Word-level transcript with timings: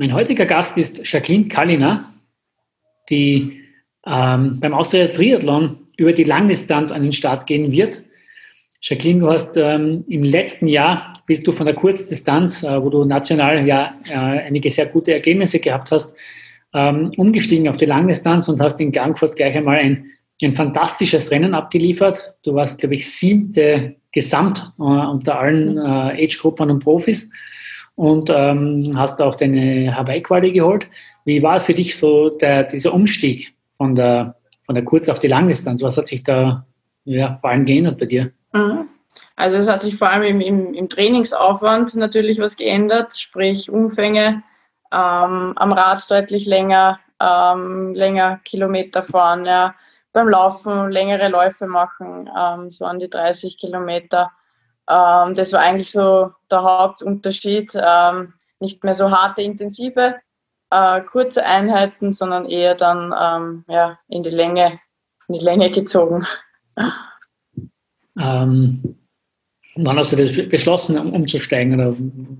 Mein 0.00 0.14
heutiger 0.14 0.46
Gast 0.46 0.78
ist 0.78 1.02
Jacqueline 1.04 1.48
Kalliner, 1.48 2.14
die 3.10 3.60
ähm, 4.06 4.58
beim 4.58 4.72
Austria 4.72 5.08
Triathlon 5.08 5.76
über 5.98 6.14
die 6.14 6.24
Langdistanz 6.24 6.90
an 6.90 7.02
den 7.02 7.12
Start 7.12 7.46
gehen 7.46 7.70
wird. 7.70 8.02
Jacqueline, 8.80 9.20
du 9.20 9.28
hast 9.28 9.58
ähm, 9.58 10.06
im 10.08 10.24
letzten 10.24 10.68
Jahr 10.68 11.22
bist 11.26 11.46
du 11.46 11.52
von 11.52 11.66
der 11.66 11.74
Kurzdistanz, 11.74 12.62
äh, 12.62 12.82
wo 12.82 12.88
du 12.88 13.04
national 13.04 13.66
ja 13.66 13.94
äh, 14.08 14.14
einige 14.14 14.70
sehr 14.70 14.86
gute 14.86 15.12
Ergebnisse 15.12 15.60
gehabt 15.60 15.90
hast, 15.90 16.16
ähm, 16.72 17.12
umgestiegen 17.18 17.68
auf 17.68 17.76
die 17.76 17.84
Langdistanz 17.84 18.48
und 18.48 18.58
hast 18.58 18.80
in 18.80 18.94
Frankfurt 18.94 19.36
gleich 19.36 19.54
einmal 19.54 19.80
ein, 19.80 20.06
ein 20.42 20.56
fantastisches 20.56 21.30
Rennen 21.30 21.52
abgeliefert. 21.52 22.36
Du 22.42 22.54
warst, 22.54 22.78
glaube 22.78 22.94
ich, 22.94 23.12
siebte 23.12 23.96
Gesamt 24.12 24.72
äh, 24.78 24.82
unter 24.82 25.38
allen 25.38 25.76
äh, 25.76 26.24
Age-Gruppen 26.24 26.70
und 26.70 26.82
Profis 26.82 27.28
und 28.00 28.30
ähm, 28.30 28.94
hast 28.96 29.20
auch 29.20 29.34
deine 29.34 29.94
Hawaii-Quali 29.94 30.52
geholt. 30.52 30.88
Wie 31.26 31.42
war 31.42 31.60
für 31.60 31.74
dich 31.74 31.98
so 31.98 32.30
der, 32.30 32.64
dieser 32.64 32.94
Umstieg 32.94 33.54
von 33.76 33.94
der, 33.94 34.36
von 34.64 34.74
der 34.74 34.86
Kurz- 34.86 35.10
auf 35.10 35.18
die 35.18 35.26
Langdistanz? 35.26 35.82
Was 35.82 35.98
hat 35.98 36.06
sich 36.06 36.24
da 36.24 36.64
ja, 37.04 37.36
vor 37.42 37.50
allem 37.50 37.66
geändert 37.66 37.98
bei 37.98 38.06
dir? 38.06 38.32
Mhm. 38.54 38.88
Also 39.36 39.58
es 39.58 39.68
hat 39.68 39.82
sich 39.82 39.96
vor 39.96 40.08
allem 40.08 40.22
im, 40.22 40.40
im, 40.40 40.72
im 40.72 40.88
Trainingsaufwand 40.88 41.94
natürlich 41.94 42.38
was 42.38 42.56
geändert, 42.56 43.14
sprich 43.18 43.70
Umfänge 43.70 44.42
ähm, 44.90 45.52
am 45.56 45.72
Rad 45.72 46.10
deutlich 46.10 46.46
länger, 46.46 47.00
ähm, 47.20 47.92
länger 47.94 48.40
Kilometer 48.44 49.02
fahren, 49.02 49.44
ja. 49.44 49.74
beim 50.14 50.30
Laufen 50.30 50.90
längere 50.90 51.28
Läufe 51.28 51.66
machen, 51.66 52.30
ähm, 52.34 52.70
so 52.70 52.86
an 52.86 52.98
die 52.98 53.10
30 53.10 53.58
Kilometer. 53.58 54.32
Ähm, 54.90 55.34
das 55.34 55.52
war 55.52 55.60
eigentlich 55.60 55.92
so 55.92 56.32
der 56.50 56.62
Hauptunterschied. 56.62 57.72
Ähm, 57.74 58.32
nicht 58.60 58.84
mehr 58.84 58.94
so 58.94 59.10
harte, 59.10 59.42
intensive, 59.42 60.16
äh, 60.70 61.00
kurze 61.02 61.44
Einheiten, 61.44 62.12
sondern 62.12 62.46
eher 62.46 62.74
dann 62.74 63.14
ähm, 63.18 63.64
ja, 63.68 63.98
in 64.08 64.22
die 64.22 64.30
Länge, 64.30 64.78
in 65.28 65.34
die 65.34 65.44
Länge 65.44 65.70
gezogen. 65.70 66.26
Ähm, 68.18 68.96
wann 69.76 69.98
hast 69.98 70.12
du 70.12 70.16
das 70.16 70.48
beschlossen, 70.48 70.98
umzusteigen? 70.98 71.74
Oder 71.74 71.96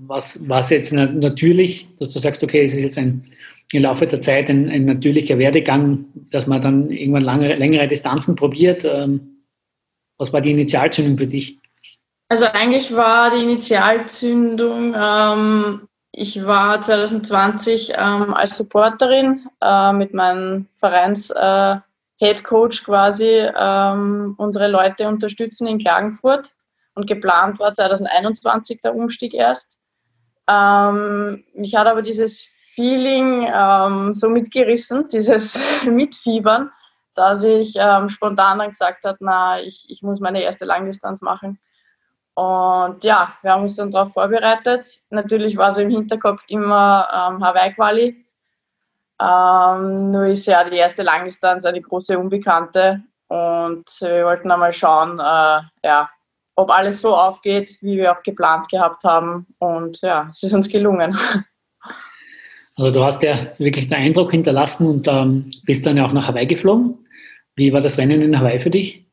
was 0.07 0.47
war 0.47 0.59
es 0.59 0.69
jetzt 0.69 0.93
natürlich, 0.93 1.87
dass 1.97 2.11
du 2.11 2.19
sagst, 2.19 2.43
okay, 2.43 2.63
es 2.63 2.73
ist 2.73 2.83
jetzt 2.83 2.97
ein, 2.97 3.31
im 3.71 3.81
Laufe 3.81 4.05
der 4.05 4.21
Zeit 4.21 4.49
ein, 4.49 4.69
ein 4.69 4.85
natürlicher 4.85 5.39
Werdegang, 5.39 6.05
dass 6.29 6.45
man 6.45 6.61
dann 6.61 6.91
irgendwann 6.91 7.23
lange, 7.23 7.55
längere 7.55 7.87
Distanzen 7.87 8.35
probiert? 8.35 8.85
Ähm, 8.85 9.45
was 10.17 10.31
war 10.31 10.41
die 10.41 10.51
Initialzündung 10.51 11.17
für 11.17 11.25
dich? 11.25 11.57
Also 12.31 12.45
eigentlich 12.45 12.95
war 12.95 13.31
die 13.31 13.43
Initialzündung, 13.43 14.95
ähm, 14.95 15.81
ich 16.13 16.45
war 16.45 16.81
2020 16.81 17.91
ähm, 17.93 18.33
als 18.33 18.55
Supporterin 18.55 19.49
äh, 19.59 19.91
mit 19.91 20.13
meinem 20.13 20.69
Vereins 20.77 21.29
äh, 21.31 21.75
Head 22.15 22.45
Coach 22.45 22.85
quasi 22.85 23.25
ähm, 23.27 24.35
unsere 24.37 24.69
Leute 24.69 25.09
unterstützen 25.09 25.67
in 25.67 25.79
Klagenfurt 25.79 26.53
und 26.95 27.05
geplant 27.05 27.59
war 27.59 27.73
2021 27.73 28.79
der 28.79 28.95
Umstieg 28.95 29.33
erst. 29.33 29.77
Ähm, 30.47 31.43
mich 31.53 31.75
hat 31.75 31.87
aber 31.87 32.01
dieses 32.01 32.47
Feeling 32.75 33.45
ähm, 33.53 34.15
so 34.15 34.29
mitgerissen, 34.29 35.09
dieses 35.11 35.59
Mitfiebern, 35.83 36.71
dass 37.13 37.43
ich 37.43 37.73
ähm, 37.75 38.07
spontan 38.07 38.59
dann 38.59 38.69
gesagt 38.69 39.03
habe, 39.03 39.17
na, 39.19 39.59
ich, 39.59 39.87
ich 39.89 40.01
muss 40.01 40.21
meine 40.21 40.41
erste 40.41 40.63
Langdistanz 40.63 41.21
machen. 41.21 41.59
Und 42.33 43.03
ja, 43.03 43.33
wir 43.41 43.51
haben 43.51 43.63
uns 43.63 43.75
dann 43.75 43.91
darauf 43.91 44.13
vorbereitet. 44.13 44.87
Natürlich 45.09 45.57
war 45.57 45.73
so 45.73 45.81
im 45.81 45.89
Hinterkopf 45.89 46.43
immer 46.47 47.07
ähm, 47.13 47.43
Hawaii-Quali. 47.43 48.25
Ähm, 49.21 50.11
nur 50.11 50.25
ist 50.25 50.47
ja 50.47 50.67
die 50.67 50.77
erste 50.77 51.03
Langdistanz 51.03 51.65
eine 51.65 51.81
große 51.81 52.17
Unbekannte. 52.17 53.03
Und 53.27 53.85
wir 53.99 54.25
wollten 54.25 54.51
einmal 54.51 54.73
schauen, 54.73 55.19
äh, 55.19 55.61
ja, 55.83 56.09
ob 56.55 56.69
alles 56.69 57.01
so 57.01 57.15
aufgeht, 57.15 57.77
wie 57.81 57.97
wir 57.97 58.11
auch 58.11 58.23
geplant 58.23 58.69
gehabt 58.69 59.03
haben. 59.03 59.47
Und 59.59 60.01
ja, 60.01 60.27
es 60.29 60.43
ist 60.43 60.53
uns 60.53 60.69
gelungen. 60.69 61.17
Also 62.77 62.91
du 62.91 63.03
hast 63.03 63.21
ja 63.21 63.47
wirklich 63.57 63.89
den 63.89 63.97
Eindruck 63.97 64.31
hinterlassen 64.31 64.87
und 64.87 65.07
ähm, 65.07 65.49
bist 65.65 65.85
dann 65.85 65.97
ja 65.97 66.05
auch 66.05 66.13
nach 66.13 66.29
Hawaii 66.29 66.47
geflogen. 66.47 67.05
Wie 67.55 67.73
war 67.73 67.81
das 67.81 67.97
Rennen 67.97 68.21
in 68.21 68.39
Hawaii 68.39 68.59
für 68.59 68.69
dich? 68.71 69.05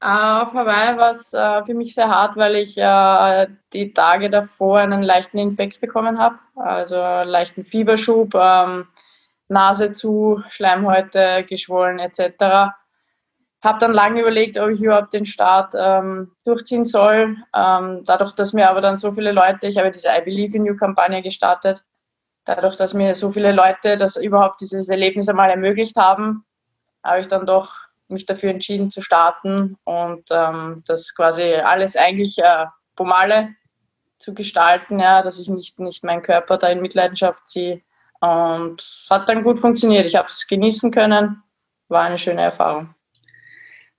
Äh, 0.00 0.06
auf 0.06 0.54
Hawaii 0.54 0.96
war 0.96 1.10
es 1.12 1.32
äh, 1.34 1.64
für 1.64 1.74
mich 1.74 1.94
sehr 1.94 2.08
hart, 2.08 2.36
weil 2.36 2.54
ich 2.56 2.78
äh, 2.78 3.48
die 3.72 3.92
Tage 3.92 4.30
davor 4.30 4.78
einen 4.78 5.02
leichten 5.02 5.38
Infekt 5.38 5.80
bekommen 5.80 6.18
habe, 6.18 6.38
also 6.54 7.00
einen 7.00 7.30
leichten 7.30 7.64
Fieberschub, 7.64 8.32
ähm, 8.34 8.86
Nase 9.48 9.92
zu, 9.92 10.42
Schleimhäute 10.50 11.44
geschwollen 11.48 11.98
etc. 11.98 12.74
Habe 13.64 13.78
dann 13.80 13.92
lange 13.92 14.20
überlegt, 14.20 14.56
ob 14.58 14.70
ich 14.70 14.80
überhaupt 14.80 15.14
den 15.14 15.26
Start 15.26 15.74
ähm, 15.76 16.32
durchziehen 16.44 16.84
soll. 16.84 17.36
Ähm, 17.56 18.04
dadurch, 18.04 18.32
dass 18.34 18.52
mir 18.52 18.70
aber 18.70 18.80
dann 18.80 18.96
so 18.96 19.12
viele 19.12 19.32
Leute, 19.32 19.66
ich 19.66 19.78
habe 19.78 19.90
diese 19.90 20.08
I 20.10 20.22
Believe 20.22 20.56
in 20.56 20.64
You 20.64 20.76
Kampagne 20.76 21.22
gestartet, 21.22 21.84
dadurch, 22.44 22.76
dass 22.76 22.94
mir 22.94 23.16
so 23.16 23.32
viele 23.32 23.50
Leute 23.52 23.96
das 23.96 24.16
überhaupt 24.16 24.60
dieses 24.60 24.88
Erlebnis 24.88 25.28
einmal 25.28 25.50
ermöglicht 25.50 25.96
haben, 25.96 26.44
habe 27.02 27.20
ich 27.20 27.28
dann 27.28 27.46
doch 27.46 27.87
mich 28.10 28.26
dafür 28.26 28.50
entschieden 28.50 28.90
zu 28.90 29.02
starten 29.02 29.76
und 29.84 30.24
ähm, 30.30 30.82
das 30.86 31.14
quasi 31.14 31.54
alles 31.54 31.96
eigentlich 31.96 32.38
äh, 32.38 32.66
Pomale 32.96 33.50
zu 34.18 34.34
gestalten, 34.34 34.98
ja, 34.98 35.22
dass 35.22 35.38
ich 35.38 35.48
nicht, 35.48 35.78
nicht 35.78 36.04
meinen 36.04 36.22
Körper 36.22 36.58
da 36.58 36.68
in 36.68 36.80
Mitleidenschaft 36.80 37.46
ziehe. 37.46 37.82
Und 38.20 38.82
hat 39.10 39.28
dann 39.28 39.44
gut 39.44 39.60
funktioniert. 39.60 40.04
Ich 40.06 40.16
habe 40.16 40.26
es 40.28 40.48
genießen 40.48 40.90
können, 40.90 41.40
war 41.86 42.02
eine 42.02 42.18
schöne 42.18 42.42
Erfahrung 42.42 42.94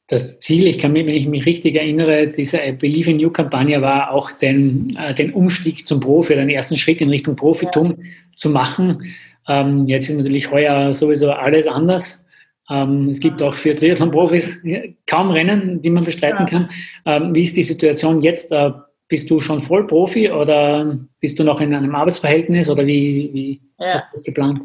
das 0.09 0.39
Ziel, 0.39 0.65
ich 0.65 0.79
kann 0.79 0.91
mich, 0.91 1.05
wenn 1.05 1.15
ich 1.15 1.27
mich 1.27 1.45
richtig 1.45 1.75
erinnere, 1.75 2.27
dieser 2.27 2.67
I 2.67 2.71
Believe 2.71 3.11
in 3.11 3.19
You-Kampagne 3.19 3.79
war 3.81 4.11
auch 4.11 4.31
den, 4.31 4.97
äh, 4.99 5.13
den 5.13 5.31
Umstieg 5.33 5.87
zum 5.87 5.99
Profi, 5.99 6.33
den 6.33 6.49
ersten 6.49 6.77
Schritt 6.77 6.99
in 6.99 7.09
Richtung 7.09 7.35
Profitum 7.35 7.91
ja. 7.91 8.07
zu 8.35 8.49
machen. 8.49 9.03
Ähm, 9.47 9.87
jetzt 9.87 10.09
ist 10.09 10.17
natürlich 10.17 10.49
heuer 10.49 10.93
sowieso 10.95 11.31
alles 11.31 11.67
anders. 11.67 12.25
Ähm, 12.69 13.09
es 13.09 13.19
gibt 13.19 13.41
auch 13.41 13.53
für 13.53 13.75
Triathlon-Profis 13.75 14.61
kaum 15.07 15.31
Rennen, 15.31 15.81
die 15.81 15.89
man 15.89 16.03
bestreiten 16.03 16.45
ja. 16.45 16.49
kann. 16.49 16.69
Ähm, 17.05 17.33
wie 17.33 17.43
ist 17.43 17.57
die 17.57 17.63
Situation 17.63 18.21
jetzt? 18.21 18.51
Äh, 18.51 18.71
bist 19.07 19.29
du 19.29 19.39
schon 19.39 19.63
voll 19.63 19.87
Profi 19.87 20.29
oder 20.29 20.97
bist 21.19 21.39
du 21.39 21.43
noch 21.43 21.59
in 21.61 21.73
einem 21.73 21.95
Arbeitsverhältnis 21.95 22.69
oder 22.69 22.85
wie, 22.85 23.29
wie 23.33 23.61
ja. 23.79 23.95
hast 23.95 24.03
du 24.03 24.13
das 24.13 24.23
geplant? 24.23 24.61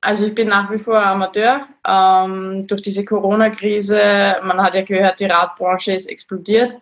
Also 0.00 0.26
ich 0.26 0.34
bin 0.34 0.48
nach 0.48 0.70
wie 0.70 0.78
vor 0.78 1.04
Amateur. 1.04 1.66
Ähm, 1.86 2.62
durch 2.66 2.82
diese 2.82 3.04
Corona-Krise, 3.04 4.36
man 4.44 4.62
hat 4.62 4.74
ja 4.74 4.82
gehört, 4.82 5.20
die 5.20 5.26
Radbranche 5.26 5.92
ist 5.92 6.06
explodiert. 6.06 6.78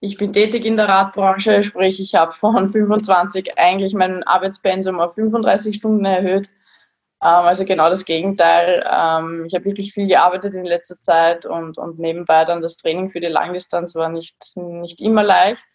Ich 0.00 0.16
bin 0.16 0.32
tätig 0.32 0.64
in 0.64 0.76
der 0.76 0.88
Radbranche, 0.88 1.64
sprich 1.64 2.00
ich 2.00 2.14
habe 2.14 2.32
von 2.32 2.68
25 2.68 3.58
eigentlich 3.58 3.92
mein 3.92 4.22
Arbeitspensum 4.22 5.00
auf 5.00 5.14
35 5.14 5.76
Stunden 5.76 6.04
erhöht. 6.04 6.48
Ähm, 7.26 7.44
also 7.44 7.64
genau 7.64 7.90
das 7.90 8.04
Gegenteil. 8.04 8.84
Ähm, 8.88 9.44
ich 9.46 9.54
habe 9.54 9.64
wirklich 9.64 9.92
viel 9.92 10.06
gearbeitet 10.06 10.54
in 10.54 10.64
letzter 10.64 10.96
Zeit 10.96 11.44
und, 11.44 11.76
und 11.76 11.98
nebenbei 11.98 12.44
dann 12.44 12.62
das 12.62 12.76
Training 12.76 13.10
für 13.10 13.20
die 13.20 13.26
Langdistanz 13.26 13.96
war 13.96 14.08
nicht, 14.08 14.36
nicht 14.54 15.00
immer 15.00 15.24
leicht. 15.24 15.66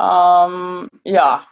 Ähm, 0.00 0.88
ja, 1.04 1.46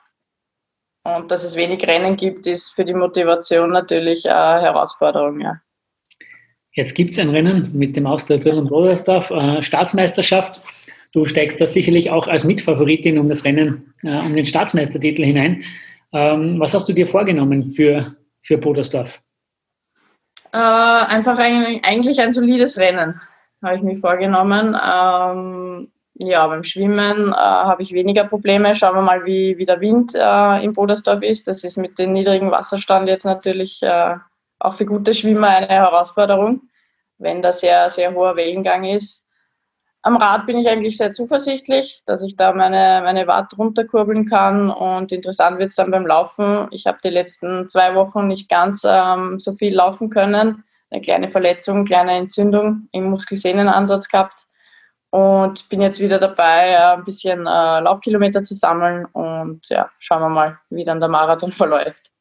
und 1.05 1.31
dass 1.31 1.45
es 1.45 1.55
wenig 1.55 1.87
Rennen 1.87 2.17
gibt, 2.17 2.49
ist 2.49 2.71
für 2.71 2.85
die 2.85 2.95
Motivation 2.95 3.71
natürlich 3.71 4.29
eine 4.29 4.63
Herausforderung. 4.63 5.41
Ja. 5.41 5.61
Jetzt 6.73 6.95
gibt 6.95 7.13
es 7.13 7.21
ein 7.21 7.31
Rennen 7.31 7.71
mit 7.75 7.95
dem 7.95 8.07
Austria 8.07 8.39
und 8.53 8.67
Rodersdorf, 8.69 9.31
äh, 9.31 9.63
Staatsmeisterschaft. 9.63 10.61
Du 11.13 11.25
steigst 11.27 11.61
da 11.61 11.67
sicherlich 11.67 12.11
auch 12.11 12.27
als 12.27 12.45
Mitfavoritin 12.45 13.19
um 13.19 13.29
das 13.29 13.45
Rennen, 13.45 13.95
äh, 14.03 14.19
um 14.19 14.35
den 14.35 14.45
Staatsmeistertitel 14.45 15.25
hinein. 15.25 15.63
Ähm, 16.13 16.59
was 16.59 16.75
hast 16.75 16.89
du 16.89 16.93
dir 16.93 17.07
vorgenommen 17.07 17.71
für, 17.71 18.17
für 18.47 18.59
Bodersdorf? 18.59 19.21
Äh, 20.53 20.59
einfach 20.59 21.39
ein, 21.39 21.81
eigentlich 21.83 22.21
ein 22.21 22.31
solides 22.31 22.79
Rennen, 22.79 23.21
habe 23.63 23.77
ich 23.77 23.83
mir 23.83 23.97
vorgenommen. 23.97 24.75
Ähm, 24.75 25.91
ja, 26.15 26.47
beim 26.47 26.63
Schwimmen 26.63 27.33
äh, 27.33 27.37
habe 27.37 27.83
ich 27.83 27.93
weniger 27.93 28.25
Probleme. 28.25 28.75
Schauen 28.75 28.95
wir 28.95 29.03
mal, 29.03 29.27
wie, 29.27 29.59
wie 29.59 29.67
der 29.67 29.81
Wind 29.81 30.15
äh, 30.15 30.65
im 30.65 30.73
Bodersdorf 30.73 31.23
ist. 31.23 31.47
Das 31.47 31.65
ist 31.65 31.77
mit 31.77 31.99
dem 31.99 32.13
niedrigen 32.13 32.51
Wasserstand 32.51 33.09
jetzt 33.09 33.25
natürlich 33.25 33.83
äh, 33.83 34.15
auch 34.59 34.75
für 34.75 34.87
gute 34.87 35.13
Schwimmer 35.13 35.49
eine 35.49 35.69
Herausforderung, 35.69 36.63
wenn 37.19 37.43
da 37.43 37.53
sehr, 37.53 37.91
sehr 37.91 38.15
hoher 38.15 38.37
Wellengang 38.37 38.85
ist. 38.85 39.26
Am 40.07 40.17
Rad 40.17 40.47
bin 40.47 40.57
ich 40.57 40.69
eigentlich 40.69 40.99
sehr 40.99 41.13
zuversichtlich, 41.13 42.05
dass 42.07 42.23
ich 42.23 42.37
da 42.37 42.53
meine, 42.53 43.01
meine 43.03 43.27
Watt 43.27 43.59
runterkurbeln 43.59 44.29
kann 44.29 44.71
und 44.71 45.11
interessant 45.11 45.59
wird 45.59 45.71
es 45.71 45.75
dann 45.75 45.91
beim 45.91 46.07
Laufen. 46.07 46.69
Ich 46.71 46.87
habe 46.87 46.99
die 47.03 47.11
letzten 47.11 47.69
zwei 47.69 47.97
Wochen 47.97 48.29
nicht 48.29 48.49
ganz 48.49 48.87
ähm, 48.89 49.41
so 49.41 49.55
viel 49.57 49.75
laufen 49.75 50.09
können. 50.09 50.63
Eine 50.93 51.01
kleine 51.01 51.33
Verletzung, 51.33 51.87
kleine 51.87 52.13
Entzündung 52.13 52.87
im 52.93 53.11
Muskelsehnenansatz 53.11 54.09
gehabt 54.09 54.47
und 55.11 55.69
bin 55.71 55.81
jetzt 55.81 55.99
wieder 55.99 56.21
dabei, 56.21 56.69
äh, 56.69 56.95
ein 56.95 57.03
bisschen 57.03 57.41
äh, 57.41 57.81
Laufkilometer 57.81 58.45
zu 58.45 58.55
sammeln 58.55 59.07
und 59.07 59.69
ja, 59.71 59.91
schauen 59.99 60.23
wir 60.23 60.29
mal, 60.29 60.61
wie 60.71 60.85
dann 60.85 61.01
der 61.01 61.09
Marathon 61.09 61.51
verläuft. 61.51 62.13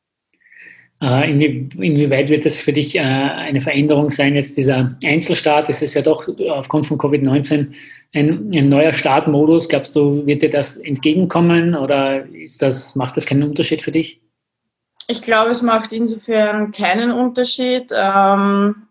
Äh, 1.02 1.30
inwieweit 1.30 2.30
wird 2.30 2.46
das 2.46 2.62
für 2.62 2.72
dich 2.72 2.96
äh, 2.96 3.02
eine 3.02 3.60
Veränderung 3.60 4.10
sein, 4.10 4.36
jetzt 4.36 4.56
dieser 4.56 4.96
Einzelstart? 5.04 5.70
Es 5.70 5.82
ist 5.82 5.94
ja 5.94 6.02
doch 6.02 6.28
aufgrund 6.50 6.88
von 6.88 6.98
Covid-19 6.98 7.74
ein, 8.14 8.52
ein, 8.54 8.70
neuer 8.70 8.94
Startmodus. 8.94 9.68
Glaubst 9.68 9.96
du, 9.96 10.26
wird 10.26 10.42
dir 10.42 10.50
das 10.50 10.78
entgegenkommen 10.78 11.76
oder 11.76 12.26
ist 12.28 12.62
das, 12.62 12.96
macht 12.96 13.18
das 13.18 13.26
keinen 13.26 13.44
Unterschied 13.44 13.82
für 13.82 13.92
dich? 13.92 14.22
Ich 15.08 15.22
glaube, 15.22 15.52
es 15.52 15.62
macht 15.62 15.92
insofern 15.92 16.72
keinen 16.72 17.12
Unterschied. 17.12 17.92
Ähm, 17.94 18.88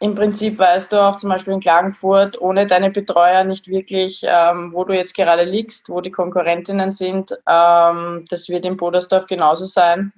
Im 0.00 0.16
Prinzip 0.16 0.58
weißt 0.58 0.92
du 0.92 1.00
auch 1.00 1.16
zum 1.18 1.30
Beispiel 1.30 1.54
in 1.54 1.60
Klagenfurt 1.60 2.40
ohne 2.40 2.66
deine 2.66 2.90
Betreuer 2.90 3.44
nicht 3.44 3.68
wirklich, 3.68 4.22
ähm, 4.24 4.72
wo 4.74 4.82
du 4.82 4.94
jetzt 4.94 5.14
gerade 5.14 5.44
liegst, 5.44 5.88
wo 5.88 6.00
die 6.00 6.10
Konkurrentinnen 6.10 6.90
sind. 6.90 7.38
Ähm, 7.48 8.26
das 8.28 8.48
wird 8.48 8.64
in 8.64 8.76
Bodersdorf 8.76 9.26
genauso 9.26 9.64
sein. 9.64 10.12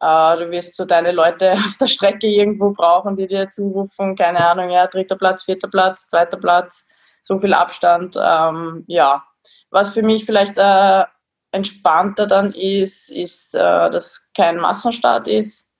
Äh, 0.00 0.36
du 0.38 0.50
wirst 0.50 0.76
so 0.76 0.84
deine 0.84 1.12
Leute 1.12 1.52
auf 1.66 1.76
der 1.78 1.88
Strecke 1.88 2.26
irgendwo 2.26 2.72
brauchen, 2.72 3.16
die 3.16 3.26
dir 3.26 3.50
zurufen, 3.50 4.16
keine 4.16 4.46
Ahnung, 4.46 4.70
ja, 4.70 4.86
dritter 4.86 5.16
Platz, 5.16 5.44
vierter 5.44 5.68
Platz, 5.68 6.08
zweiter 6.08 6.36
Platz, 6.36 6.88
so 7.22 7.38
viel 7.40 7.54
Abstand. 7.54 8.16
Ähm, 8.20 8.84
ja, 8.86 9.24
was 9.70 9.90
für 9.90 10.02
mich 10.02 10.24
vielleicht 10.24 10.58
äh, 10.58 11.04
entspannter 11.52 12.26
dann 12.26 12.52
ist, 12.52 13.10
ist, 13.10 13.54
äh, 13.54 13.58
dass 13.90 14.30
kein 14.36 14.58
Massenstart 14.58 15.28
ist. 15.28 15.70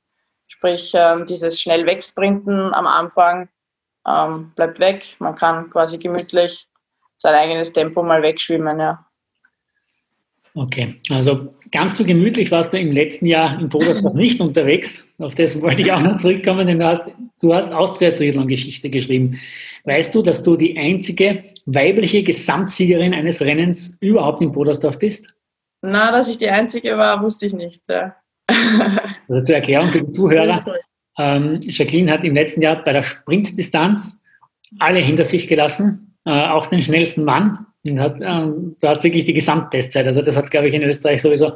Sprich, 0.47 0.93
ähm, 0.95 1.27
dieses 1.27 1.61
schnell 1.61 1.85
wegsprinten 1.85 2.73
am 2.73 2.87
Anfang 2.87 3.49
ähm, 4.07 4.53
bleibt 4.55 4.79
weg. 4.79 5.05
Man 5.19 5.35
kann 5.35 5.71
quasi 5.71 5.99
gemütlich 5.99 6.69
sein 7.17 7.35
eigenes 7.35 7.73
Tempo 7.73 8.03
mal 8.03 8.23
wegschwimmen, 8.23 8.79
ja. 8.79 9.07
Okay, 10.57 10.95
also 11.11 11.53
ganz 11.73 11.97
so 11.97 12.05
gemütlich 12.05 12.53
warst 12.53 12.73
du 12.73 12.79
im 12.79 12.93
letzten 12.93 13.27
Jahr 13.27 13.59
in 13.59 13.69
Bodersdorf 13.69 14.15
nicht 14.15 14.41
unterwegs. 14.41 15.13
Auf 15.19 15.35
das 15.35 15.61
wollte 15.61 15.83
ich 15.83 15.93
auch 15.93 16.01
noch 16.01 16.19
zurückkommen, 16.21 16.69
denn 16.69 16.79
du 16.79 16.87
hast, 16.87 17.03
du 17.41 17.53
hast 17.53 17.73
Austria-Triathlon-Geschichte 17.73 18.89
geschrieben. 18.89 19.41
Weißt 19.85 20.15
du, 20.15 20.23
dass 20.23 20.45
du 20.45 20.57
die 20.57 20.79
einzige 20.79 21.43
weibliche 21.67 22.23
Gesamtsiegerin 22.23 23.15
eines 23.15 23.41
Rennens 23.41 23.97
überhaupt 24.01 24.43
in 24.43 24.53
Bodersdorf 24.53 24.99
bist? 24.99 25.27
Na, 25.83 26.13
dass 26.13 26.29
ich 26.29 26.39
die 26.39 26.49
einzige 26.49 26.97
war, 26.97 27.21
wusste 27.23 27.47
ich 27.47 27.53
nicht. 27.53 27.83
Ja. 27.89 28.17
Also 29.27 29.41
zur 29.43 29.55
Erklärung 29.55 29.89
für 29.89 30.03
die 30.03 30.13
Zuhörer. 30.13 30.63
Ähm, 31.17 31.59
Jacqueline 31.63 32.13
hat 32.13 32.25
im 32.25 32.35
letzten 32.35 32.61
Jahr 32.61 32.85
bei 32.85 32.93
der 32.93 33.03
Sprintdistanz 33.03 34.23
alle 34.79 34.99
hinter 34.99 35.25
sich 35.25 35.49
gelassen, 35.49 36.19
äh, 36.27 36.49
auch 36.49 36.67
den 36.67 36.83
schnellsten 36.83 37.25
Mann. 37.25 37.67
Hat, 37.87 38.17
ähm, 38.23 38.77
du 38.81 38.89
hast 38.89 39.03
wirklich 39.05 39.27
die 39.27 39.35
Gesamtbestzeit. 39.35 40.07
Also 40.07 40.23
das 40.23 40.37
hat, 40.37 40.51
glaube 40.51 40.69
ich, 40.69 40.75
in 40.75 40.83
Österreich 40.83 41.21
sowieso 41.21 41.53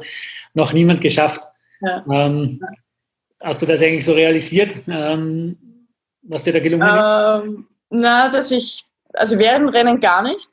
noch 0.53 0.73
niemand 0.73 1.01
geschafft. 1.01 1.41
Ja. 1.81 2.03
Ähm, 2.11 2.61
hast 3.39 3.61
du 3.61 3.65
das 3.65 3.81
eigentlich 3.81 4.05
so 4.05 4.13
realisiert, 4.13 4.75
ähm, 4.87 5.57
was 6.21 6.43
dir 6.43 6.53
da 6.53 6.59
gelungen 6.59 6.87
ist? 6.87 7.47
Ähm, 7.47 7.67
na, 7.89 8.29
dass 8.29 8.51
ich, 8.51 8.83
also 9.13 9.39
während 9.39 9.73
Rennen 9.73 9.99
gar 9.99 10.21
nicht. 10.21 10.49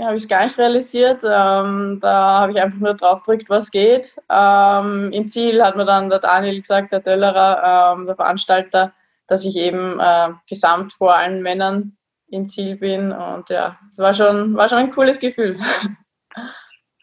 Habe 0.00 0.16
ich 0.16 0.22
es 0.22 0.28
gar 0.28 0.44
nicht 0.44 0.58
realisiert. 0.58 1.22
Ähm, 1.24 1.98
da 2.00 2.40
habe 2.40 2.52
ich 2.52 2.60
einfach 2.60 2.78
nur 2.78 2.94
drauf 2.94 3.22
gedrückt, 3.22 3.50
was 3.50 3.70
geht. 3.70 4.14
Ähm, 4.30 5.10
Im 5.12 5.28
Ziel 5.28 5.62
hat 5.62 5.76
mir 5.76 5.84
dann 5.84 6.08
der 6.08 6.20
Daniel 6.20 6.60
gesagt, 6.60 6.92
der 6.92 7.00
Döllerer, 7.00 7.96
der 8.06 8.16
Veranstalter, 8.16 8.92
dass 9.26 9.44
ich 9.44 9.56
eben 9.56 9.98
äh, 9.98 10.30
gesamt 10.48 10.92
vor 10.92 11.16
allen 11.16 11.42
Männern 11.42 11.96
im 12.32 12.48
Ziel 12.48 12.76
bin. 12.76 13.12
Und 13.12 13.48
ja, 13.50 13.78
es 13.90 13.98
war 13.98 14.14
schon, 14.14 14.56
war 14.56 14.68
schon 14.68 14.78
ein 14.78 14.92
cooles 14.92 15.20
Gefühl. 15.20 15.58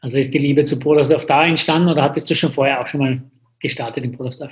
Also 0.01 0.17
ist 0.17 0.33
die 0.33 0.37
Liebe 0.37 0.63
zu 0.63 0.79
Podersdorf 0.79 1.25
da 1.25 1.45
entstanden 1.45 1.89
oder 1.89 2.07
bist 2.07 2.29
du 2.29 2.33
schon 2.33 2.53
vorher 2.53 2.79
auch 2.79 2.87
schon 2.87 3.01
mal 3.01 3.21
gestartet 3.59 4.05
in 4.05 4.13
Podersdorf? 4.13 4.51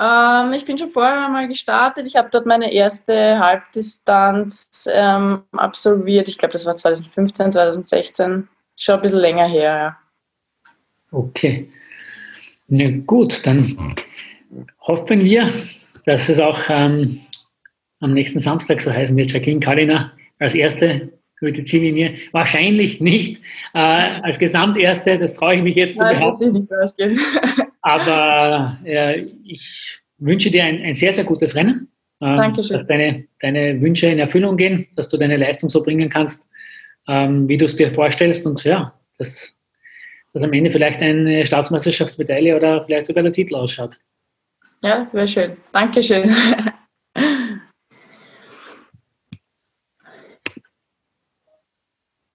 Ähm, 0.00 0.52
ich 0.52 0.64
bin 0.64 0.78
schon 0.78 0.90
vorher 0.90 1.28
mal 1.28 1.48
gestartet. 1.48 2.06
Ich 2.06 2.14
habe 2.14 2.28
dort 2.30 2.46
meine 2.46 2.72
erste 2.72 3.38
Halbdistanz 3.38 4.88
ähm, 4.92 5.42
absolviert. 5.52 6.28
Ich 6.28 6.38
glaube, 6.38 6.52
das 6.52 6.66
war 6.66 6.76
2015, 6.76 7.52
2016. 7.52 8.48
Schon 8.76 8.94
ein 8.94 9.00
bisschen 9.00 9.18
länger 9.18 9.46
her, 9.46 9.76
ja. 9.76 9.96
Okay. 11.10 11.70
Na 12.68 12.90
gut, 13.06 13.46
dann 13.46 13.94
hoffen 14.80 15.24
wir, 15.24 15.52
dass 16.04 16.28
es 16.28 16.38
auch 16.38 16.60
ähm, 16.68 17.25
am 18.00 18.12
nächsten 18.12 18.40
Samstag, 18.40 18.80
so 18.80 18.92
heißen 18.92 19.16
wird 19.16 19.32
Jacqueline 19.32 19.60
Kalina 19.60 20.12
als 20.38 20.54
erste 20.54 21.12
über 21.40 21.50
die 21.50 21.64
Ziellinie. 21.64 22.16
Wahrscheinlich 22.32 23.00
nicht 23.00 23.42
äh, 23.74 23.78
als 24.22 24.38
Gesamterste, 24.38 25.18
das 25.18 25.34
traue 25.34 25.56
ich 25.56 25.62
mich 25.62 25.76
jetzt 25.76 25.96
Nein, 25.96 26.16
zu 26.16 26.20
behaupten. 26.20 26.68
Aber 27.82 28.78
äh, 28.84 29.26
ich 29.44 30.00
wünsche 30.18 30.50
dir 30.50 30.64
ein, 30.64 30.82
ein, 30.82 30.94
sehr, 30.94 31.12
sehr 31.12 31.24
gutes 31.24 31.54
Rennen. 31.54 31.88
Ähm, 32.20 32.36
Dankeschön. 32.36 32.78
Dass 32.78 32.86
deine, 32.86 33.26
deine 33.40 33.80
Wünsche 33.80 34.06
in 34.06 34.18
Erfüllung 34.18 34.56
gehen, 34.56 34.88
dass 34.96 35.08
du 35.08 35.16
deine 35.16 35.36
Leistung 35.36 35.68
so 35.68 35.82
bringen 35.82 36.08
kannst, 36.08 36.44
ähm, 37.06 37.48
wie 37.48 37.58
du 37.58 37.66
es 37.66 37.76
dir 37.76 37.92
vorstellst. 37.92 38.46
Und 38.46 38.64
ja, 38.64 38.94
dass, 39.18 39.54
dass 40.32 40.42
am 40.42 40.52
Ende 40.52 40.70
vielleicht 40.70 41.00
eine 41.00 41.44
Staatsmeisterschaftsmedaille 41.44 42.56
oder 42.56 42.84
vielleicht 42.84 43.06
sogar 43.06 43.22
der 43.22 43.32
Titel 43.32 43.54
ausschaut. 43.54 43.96
Ja, 44.82 45.06
wäre 45.12 45.28
schön. 45.28 45.56
Dankeschön. 45.72 46.34